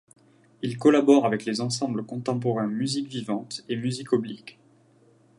[0.63, 4.57] Il collabore avec les ensembles contemporains Musique Vivante et Musique Oblique.